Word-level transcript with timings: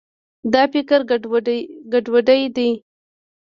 دا 0.53 0.63
فکري 0.73 1.05
ګډوډي 1.91 2.43
ده. 2.55 2.67